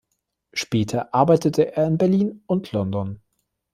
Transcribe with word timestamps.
Später 0.53 1.13
arbeitete 1.13 1.75
er 1.75 1.85
in 1.85 1.99
Berlin 1.99 2.41
und 2.47 2.71
London. 2.71 3.21